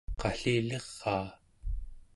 qalliliraa 0.19 1.27